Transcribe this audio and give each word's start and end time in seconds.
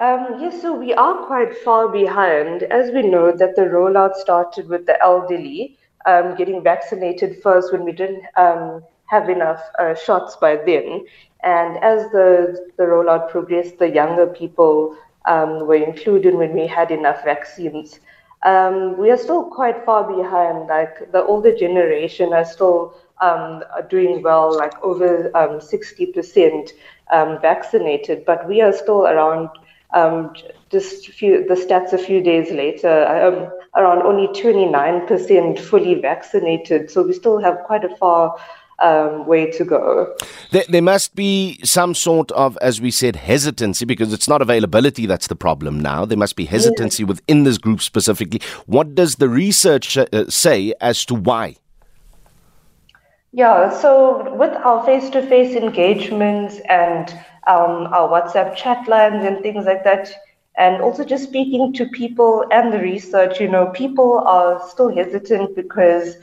Um, 0.00 0.38
yes, 0.40 0.62
so 0.62 0.72
we 0.74 0.94
are 0.94 1.26
quite 1.26 1.54
far 1.58 1.86
behind. 1.88 2.62
As 2.64 2.90
we 2.90 3.02
know, 3.02 3.32
that 3.32 3.54
the 3.54 3.62
rollout 3.62 4.14
started 4.14 4.66
with 4.68 4.86
the 4.86 5.00
elderly 5.02 5.76
um, 6.06 6.34
getting 6.36 6.62
vaccinated 6.62 7.42
first 7.42 7.70
when 7.70 7.84
we 7.84 7.92
didn't 7.92 8.24
um, 8.36 8.82
have 9.06 9.28
enough 9.28 9.62
uh, 9.78 9.94
shots 9.94 10.36
by 10.36 10.56
then. 10.56 11.04
And 11.42 11.76
as 11.84 12.10
the, 12.12 12.70
the 12.78 12.84
rollout 12.84 13.30
progressed, 13.30 13.78
the 13.78 13.90
younger 13.90 14.26
people 14.26 14.96
um, 15.26 15.66
were 15.66 15.74
included 15.76 16.34
when 16.34 16.54
we 16.54 16.66
had 16.66 16.90
enough 16.90 17.22
vaccines. 17.22 18.00
Um, 18.42 18.96
we 18.96 19.10
are 19.10 19.18
still 19.18 19.44
quite 19.44 19.84
far 19.84 20.04
behind. 20.04 20.68
Like 20.68 21.12
the 21.12 21.22
older 21.22 21.54
generation 21.54 22.32
are 22.32 22.46
still 22.46 22.94
um, 23.20 23.64
are 23.76 23.86
doing 23.90 24.22
well, 24.22 24.56
like 24.56 24.82
over 24.82 25.30
60% 25.34 26.72
vaccinated, 27.42 28.24
but 28.24 28.48
we 28.48 28.62
are 28.62 28.72
still 28.72 29.06
around 29.06 29.50
um, 29.92 30.32
just 30.70 31.08
few, 31.08 31.46
the 31.46 31.54
stats 31.54 31.92
a 31.92 31.98
few 31.98 32.22
days 32.22 32.50
later, 32.50 33.06
um, 33.06 33.50
around 33.76 34.02
only 34.02 34.28
29% 34.28 35.58
fully 35.58 35.94
vaccinated. 35.94 36.90
So 36.90 37.02
we 37.02 37.12
still 37.12 37.38
have 37.38 37.58
quite 37.66 37.84
a 37.84 37.94
far 37.96 38.36
um, 38.80 39.26
way 39.26 39.50
to 39.50 39.64
go. 39.64 40.14
There, 40.50 40.64
there, 40.68 40.82
must 40.82 41.14
be 41.14 41.60
some 41.64 41.94
sort 41.94 42.32
of, 42.32 42.56
as 42.60 42.80
we 42.80 42.90
said, 42.90 43.16
hesitancy 43.16 43.84
because 43.84 44.12
it's 44.12 44.28
not 44.28 44.42
availability 44.42 45.06
that's 45.06 45.26
the 45.26 45.36
problem 45.36 45.80
now. 45.80 46.04
There 46.04 46.18
must 46.18 46.36
be 46.36 46.46
hesitancy 46.46 47.04
within 47.04 47.44
this 47.44 47.58
group 47.58 47.82
specifically. 47.82 48.40
What 48.66 48.94
does 48.94 49.16
the 49.16 49.28
research 49.28 49.96
uh, 49.96 50.28
say 50.28 50.74
as 50.80 51.04
to 51.06 51.14
why? 51.14 51.56
Yeah, 53.32 53.70
so 53.70 54.29
with 54.40 54.54
our 54.64 54.82
face 54.86 55.10
to 55.10 55.20
face 55.28 55.54
engagements 55.54 56.60
and 56.70 57.10
um, 57.46 57.88
our 57.92 58.08
WhatsApp 58.08 58.56
chat 58.56 58.88
lines 58.88 59.22
and 59.22 59.42
things 59.42 59.66
like 59.66 59.84
that, 59.84 60.10
and 60.56 60.80
also 60.80 61.04
just 61.04 61.24
speaking 61.24 61.74
to 61.74 61.86
people 61.90 62.46
and 62.50 62.72
the 62.72 62.78
research, 62.78 63.38
you 63.38 63.48
know, 63.48 63.66
people 63.66 64.20
are 64.26 64.66
still 64.66 64.88
hesitant 64.88 65.54
because 65.54 66.16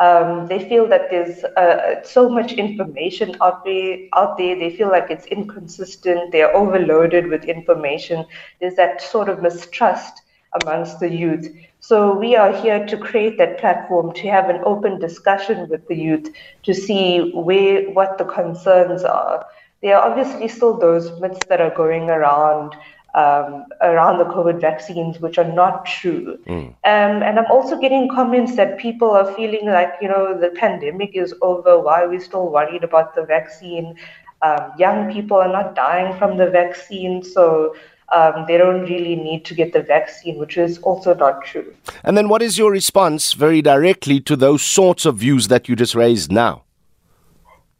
um, 0.00 0.48
they 0.48 0.68
feel 0.68 0.88
that 0.88 1.10
there's 1.10 1.44
uh, 1.44 2.02
so 2.02 2.28
much 2.28 2.52
information 2.54 3.36
out 3.40 3.64
there, 3.64 3.98
out 4.16 4.36
there. 4.36 4.58
They 4.58 4.74
feel 4.76 4.88
like 4.88 5.08
it's 5.08 5.26
inconsistent. 5.26 6.32
They're 6.32 6.56
overloaded 6.56 7.28
with 7.28 7.44
information. 7.44 8.26
There's 8.60 8.74
that 8.74 9.00
sort 9.00 9.28
of 9.28 9.42
mistrust 9.42 10.22
amongst 10.60 11.00
the 11.00 11.08
youth. 11.08 11.48
So 11.80 12.16
we 12.16 12.36
are 12.36 12.52
here 12.52 12.86
to 12.86 12.96
create 12.96 13.38
that 13.38 13.58
platform 13.58 14.12
to 14.14 14.28
have 14.28 14.50
an 14.50 14.60
open 14.64 14.98
discussion 14.98 15.68
with 15.68 15.86
the 15.88 15.96
youth 15.96 16.28
to 16.64 16.74
see 16.74 17.30
where 17.32 17.90
what 17.90 18.18
the 18.18 18.24
concerns 18.24 19.04
are. 19.04 19.46
There 19.82 19.96
are 19.96 20.10
obviously 20.10 20.48
still 20.48 20.76
those 20.76 21.18
myths 21.20 21.40
that 21.48 21.60
are 21.60 21.74
going 21.74 22.10
around 22.10 22.76
um, 23.14 23.66
around 23.80 24.18
the 24.18 24.24
COVID 24.24 24.60
vaccines, 24.60 25.18
which 25.20 25.36
are 25.38 25.52
not 25.52 25.84
true. 25.84 26.38
Mm. 26.46 26.68
Um, 26.68 27.22
and 27.24 27.38
I'm 27.38 27.50
also 27.50 27.76
getting 27.76 28.08
comments 28.08 28.56
that 28.56 28.78
people 28.78 29.10
are 29.10 29.32
feeling 29.34 29.66
like, 29.66 29.92
you 30.00 30.08
know, 30.08 30.38
the 30.38 30.50
pandemic 30.50 31.16
is 31.16 31.34
over. 31.42 31.80
Why 31.80 32.04
are 32.04 32.08
we 32.08 32.20
still 32.20 32.48
worried 32.48 32.84
about 32.84 33.14
the 33.14 33.24
vaccine? 33.24 33.96
Um, 34.42 34.72
young 34.78 35.12
people 35.12 35.38
are 35.38 35.52
not 35.52 35.74
dying 35.74 36.16
from 36.18 36.36
the 36.36 36.48
vaccine. 36.48 37.22
So 37.22 37.74
um, 38.12 38.44
they 38.48 38.56
don't 38.56 38.82
really 38.82 39.16
need 39.16 39.44
to 39.44 39.54
get 39.54 39.72
the 39.72 39.82
vaccine, 39.82 40.38
which 40.38 40.56
is 40.58 40.78
also 40.78 41.14
not 41.14 41.44
true. 41.44 41.74
And 42.02 42.16
then, 42.16 42.28
what 42.28 42.42
is 42.42 42.58
your 42.58 42.70
response 42.70 43.32
very 43.32 43.62
directly 43.62 44.20
to 44.20 44.36
those 44.36 44.62
sorts 44.62 45.04
of 45.04 45.16
views 45.16 45.48
that 45.48 45.68
you 45.68 45.76
just 45.76 45.94
raised 45.94 46.32
now? 46.32 46.64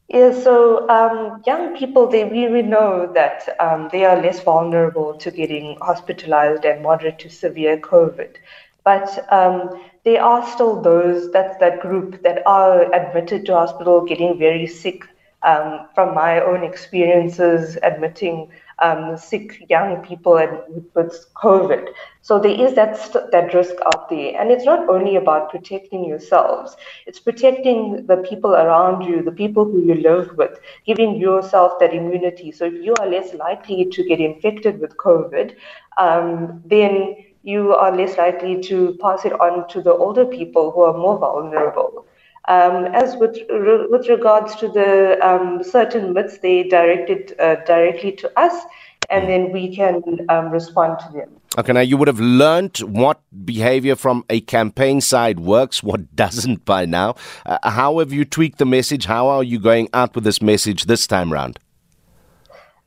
Yeah, 0.09 0.33
so 0.33 0.89
um, 0.89 1.41
young 1.47 1.77
people, 1.77 2.09
they 2.09 2.25
really 2.25 2.63
know 2.63 3.09
that 3.15 3.49
um, 3.61 3.89
they 3.93 4.05
are 4.05 4.21
less 4.21 4.41
vulnerable 4.41 5.15
to 5.15 5.31
getting 5.31 5.77
hospitalized 5.81 6.65
and 6.65 6.83
moderate 6.83 7.21
to 7.21 7.31
severe 7.31 7.79
COVID. 7.79 8.35
But 8.83 9.25
um, 9.33 9.71
there 10.05 10.21
are 10.21 10.45
still 10.51 10.81
those, 10.83 11.31
that's 11.31 11.57
that 11.61 11.81
group 11.81 12.23
that 12.23 12.43
are 12.45 12.93
admitted 12.93 13.47
to 13.47 13.55
hospital 13.55 14.05
getting 14.05 14.37
very 14.39 14.67
sick. 14.67 15.05
Um, 15.43 15.89
from 15.95 16.15
my 16.15 16.39
own 16.43 16.63
experiences 16.65 17.79
admitting 17.83 18.51
um, 18.81 19.17
sick 19.17 19.65
young 19.69 20.03
people 20.03 20.37
and 20.37 20.59
with, 20.95 21.27
COVID. 21.35 21.89
So 22.23 22.39
there 22.39 22.53
is 22.67 22.75
that 22.75 22.97
st- 22.97 23.31
that 23.33 23.55
risk 23.55 23.75
out 23.87 24.09
there, 24.11 24.39
and 24.41 24.51
it's 24.51 24.65
not 24.65 24.89
only 24.89 25.17
about 25.17 25.51
protecting 25.51 26.05
yourselves; 26.05 26.77
it's 27.07 27.19
protecting 27.21 28.07
the 28.07 28.17
people 28.19 28.55
around 28.55 29.03
you, 29.05 29.23
the 29.23 29.33
people 29.43 29.65
who 29.65 29.81
you 29.83 29.95
live 29.95 30.37
with, 30.37 30.59
giving 30.87 31.17
yourself 31.17 31.79
that 31.81 31.95
immunity. 31.95 32.53
So 32.53 32.67
if 32.67 32.75
you 32.75 32.95
are 33.01 33.07
less 33.09 33.35
likely 33.35 33.87
to 33.91 34.05
get 34.05 34.21
infected 34.21 34.81
with 34.81 34.97
COVID, 34.97 35.55
um, 35.99 36.63
then 36.67 37.17
you 37.43 37.75
are 37.75 37.95
less 37.97 38.17
likely 38.19 38.61
to 38.63 38.97
pass 39.01 39.25
it 39.25 39.33
on 39.41 39.67
to 39.69 39.81
the 39.83 39.93
older 39.95 40.25
people 40.27 40.71
who 40.73 40.83
are 40.83 40.97
more 40.97 41.19
vulnerable. 41.19 42.07
Um, 42.51 42.87
as 42.87 43.15
with 43.15 43.39
re- 43.49 43.87
with 43.89 44.09
regards 44.09 44.57
to 44.57 44.67
the 44.67 45.25
um, 45.25 45.63
certain 45.63 46.13
myths, 46.13 46.39
they 46.39 46.65
directed 46.65 47.37
uh, 47.39 47.55
directly 47.65 48.11
to 48.23 48.27
us, 48.37 48.65
and 49.09 49.29
then 49.29 49.53
we 49.53 49.73
can 49.75 50.03
um, 50.29 50.51
respond 50.51 50.99
to 50.99 51.13
them. 51.13 51.31
Okay, 51.59 51.73
now 51.73 51.81
you 51.81 51.97
would 51.97 52.09
have 52.09 52.19
learned 52.19 52.79
what 52.79 53.21
behavior 53.45 53.95
from 53.95 54.25
a 54.29 54.41
campaign 54.41 55.01
side 55.01 55.39
works, 55.39 55.81
what 55.81 56.17
doesn't 56.25 56.65
by 56.65 56.87
now. 56.87 57.15
Uh, 57.47 57.71
how 57.71 58.01
have 58.01 58.13
you 58.13 58.25
tweaked 58.25 58.59
the 58.59 58.67
message? 58.67 59.05
How 59.05 59.29
are 59.29 59.45
you 59.45 59.61
going 59.61 59.89
out 59.95 60.17
with 60.17 60.25
this 60.25 60.43
message 60.43 60.87
this 60.87 61.07
time 61.07 61.33
round? 61.33 61.61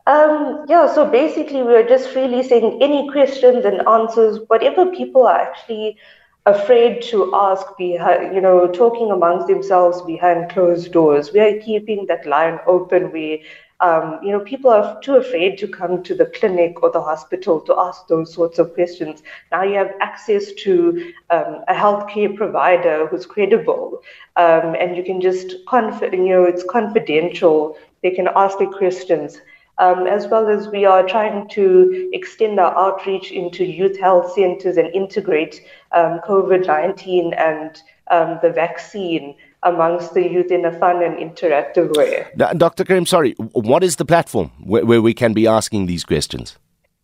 Um, 0.07 0.66
yeah, 0.68 0.94
so 0.94 1.09
basically, 1.09 1.63
we're 1.63 1.88
just 1.88 2.13
really 2.13 2.45
saying 2.45 2.80
any 2.81 3.09
questions 3.09 3.63
and 3.63 3.88
answers, 3.88 4.40
whatever 4.47 4.88
people 4.88 5.25
are 5.25 5.40
actually 5.40 5.97
afraid 6.46 7.02
to 7.02 7.34
ask 7.34 7.66
behind, 7.78 8.36
you 8.36 8.42
know, 8.42 8.68
talking 8.68 9.12
amongst 9.12 9.48
themselves 9.48 10.02
behind 10.02 10.50
closed 10.52 10.92
doors. 10.92 11.31
We 11.31 11.40
are 11.40 11.59
keeping 11.62 12.06
that 12.08 12.26
line 12.26 12.59
open. 12.68 13.12
We, 13.12 13.44
um, 13.80 14.20
you 14.24 14.31
know, 14.31 14.42
people 14.42 14.70
are 14.70 15.00
too 15.02 15.16
afraid 15.16 15.58
to 15.59 15.68
come 15.68 16.04
to 16.04 16.16
the 16.16 16.26
clinic 16.26 16.84
or 16.84 16.92
the 16.92 17.02
hospital 17.02 17.62
to 17.62 17.76
ask 17.78 18.08
those 18.08 18.34
sorts 18.34 18.59
of 18.59 18.74
questions. 18.74 19.24
Now 19.52 19.64
you 19.64 19.76
have 19.76 19.94
access 20.02 20.52
to 20.64 21.14
um, 21.30 21.64
a 21.68 21.74
healthcare 21.74 22.36
provider 22.36 23.08
who's 23.08 23.25
credible, 23.25 24.02
um, 24.36 24.75
and 24.80 24.98
you 24.98 25.04
can 25.04 25.22
just, 25.22 25.66
conf- 25.68 26.14
you 26.14 26.30
know, 26.30 26.44
it's 26.44 26.64
confidential. 26.64 27.78
They 28.02 28.12
can 28.12 28.28
ask 28.36 28.58
the 28.58 28.68
questions 28.68 29.40
um, 29.80 30.08
as 30.08 30.28
well 30.28 30.48
as 30.48 30.68
we 30.68 30.86
are 30.86 31.04
trying 31.04 31.48
to 31.50 32.10
extend 32.14 32.60
our 32.60 32.76
outreach 32.78 33.32
into 33.32 33.66
youth 33.66 34.00
health 34.00 34.34
centers 34.34 34.78
and 34.78 34.94
integrate 34.94 35.62
um, 35.92 36.20
COVID 36.28 36.68
19 36.68 37.34
and 37.34 37.82
um, 38.12 38.40
the 38.42 38.50
vaccine 38.50 39.36
amongst 39.64 40.14
the 40.14 40.22
youth 40.22 40.52
in 40.52 40.66
a 40.66 40.78
fun 40.78 41.02
and 41.02 41.18
interactive 41.18 41.96
way. 41.96 42.28
Dr. 42.58 42.84
Karim, 42.84 43.06
sorry, 43.06 43.32
what 43.54 43.84
is 43.84 43.96
the 43.96 44.06
platform 44.06 44.52
where, 44.60 44.86
where 44.86 45.02
we 45.02 45.14
can 45.14 45.34
be 45.34 45.48
asking 45.48 45.86
these 45.86 46.04
questions? 46.04 46.58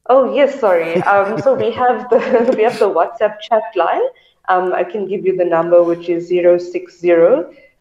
Oh 0.07 0.33
yes, 0.33 0.59
sorry. 0.59 1.01
Um, 1.03 1.39
so 1.39 1.53
we 1.53 1.71
have 1.71 2.09
the 2.09 2.17
we 2.57 2.63
have 2.63 2.79
the 2.79 2.89
WhatsApp 2.89 3.39
chat 3.41 3.63
line. 3.75 4.01
Um, 4.49 4.73
I 4.73 4.83
can 4.83 5.07
give 5.07 5.25
you 5.25 5.37
the 5.37 5.45
number, 5.45 5.83
which 5.83 6.09
is 6.09 6.29
060 6.29 7.07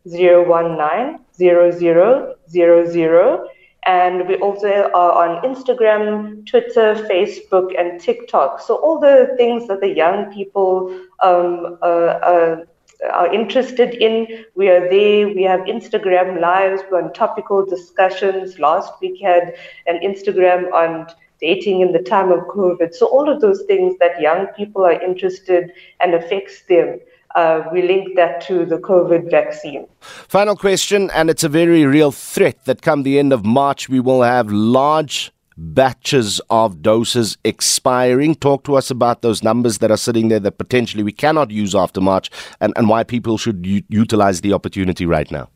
019 0.05 1.19
0000. 1.39 3.49
And 3.89 4.29
we 4.29 4.37
also 4.37 4.91
are 4.95 5.13
on 5.25 5.43
Instagram, 5.43 6.45
Twitter, 6.45 6.95
Facebook, 7.11 7.73
and 7.79 7.99
TikTok. 7.99 8.61
So 8.61 8.75
all 8.77 9.01
the 9.01 9.35
things 9.39 9.67
that 9.69 9.81
the 9.81 9.89
young 9.89 10.31
people 10.31 10.93
um, 11.23 11.79
uh, 11.81 12.19
uh, 12.33 12.65
are 13.11 13.33
interested 13.33 13.95
in, 13.95 14.45
we 14.55 14.69
are 14.69 14.91
there. 14.91 15.29
We 15.29 15.43
have 15.45 15.61
Instagram 15.61 16.39
lives, 16.39 16.83
we're 16.91 17.03
on 17.03 17.15
topical 17.15 17.65
discussions. 17.65 18.59
Last 18.59 18.93
week 19.01 19.23
had 19.23 19.55
an 19.87 20.01
Instagram 20.01 20.71
on 20.75 21.07
dating 21.41 21.81
in 21.81 21.93
the 21.93 22.03
time 22.03 22.31
of 22.31 22.41
COVID. 22.41 22.95
So 22.95 23.07
all 23.07 23.33
of 23.33 23.41
those 23.41 23.63
things 23.63 23.95
that 24.01 24.21
young 24.21 24.49
people 24.49 24.85
are 24.85 25.01
interested 25.01 25.73
and 26.01 26.13
affects 26.13 26.61
them 26.69 27.01
uh, 27.35 27.63
we 27.73 27.83
link 27.83 28.17
that 28.17 28.41
to 28.47 28.65
the 28.65 28.79
COVID 28.79 29.31
vaccine. 29.31 29.87
Final 30.01 30.57
question, 30.57 31.11
and 31.11 31.31
it's 31.31 31.45
a 31.45 31.49
very 31.49 31.85
real 31.85 32.13
threat 32.13 32.65
that 32.65 32.83
come 32.83 33.03
the 33.03 33.19
end 33.19 33.33
of 33.33 33.45
March, 33.45 33.89
we 33.89 34.01
will 34.01 34.23
have 34.23 34.51
large 34.51 35.33
batches 35.57 36.41
of 36.51 36.83
doses 36.83 37.37
expiring. 37.45 38.35
Talk 38.35 38.65
to 38.65 38.77
us 38.77 38.91
about 38.91 39.23
those 39.23 39.43
numbers 39.43 39.79
that 39.79 39.91
are 39.91 39.97
sitting 39.97 40.29
there 40.29 40.41
that 40.41 40.59
potentially 40.59 41.03
we 41.03 41.13
cannot 41.13 41.51
use 41.51 41.75
after 41.75 42.01
March 42.01 42.31
and, 42.61 42.73
and 42.77 42.89
why 42.89 43.03
people 43.03 43.37
should 43.39 43.67
u- 43.67 43.83
utilize 43.89 44.41
the 44.41 44.53
opportunity 44.53 45.05
right 45.05 45.31
now. 45.31 45.49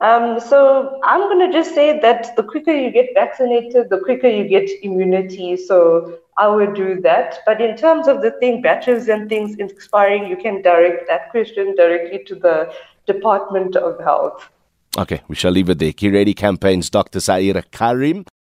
Um, 0.00 0.40
so 0.40 1.00
I'm 1.04 1.20
going 1.20 1.50
to 1.50 1.52
just 1.52 1.74
say 1.74 1.98
that 2.00 2.34
the 2.36 2.42
quicker 2.42 2.72
you 2.72 2.90
get 2.90 3.10
vaccinated, 3.14 3.90
the 3.90 4.00
quicker 4.00 4.28
you 4.28 4.46
get 4.48 4.68
immunity. 4.82 5.56
So 5.56 6.18
I 6.36 6.48
would 6.48 6.74
do 6.74 7.00
that. 7.02 7.38
But 7.46 7.60
in 7.60 7.76
terms 7.76 8.08
of 8.08 8.20
the 8.20 8.32
thing, 8.32 8.60
batches 8.60 9.08
and 9.08 9.28
things 9.28 9.56
expiring, 9.58 10.26
you 10.26 10.36
can 10.36 10.62
direct 10.62 11.06
that 11.08 11.30
question 11.30 11.74
directly 11.76 12.24
to 12.24 12.34
the 12.34 12.74
Department 13.06 13.76
of 13.76 13.98
Health. 14.00 14.50
Okay, 14.96 15.22
we 15.26 15.34
shall 15.34 15.50
leave 15.50 15.68
it 15.70 15.78
there. 15.78 15.92
KeReady 15.92 16.36
Campaigns, 16.36 16.88
Dr. 16.88 17.18
Saira 17.18 17.64
Karim. 17.72 18.24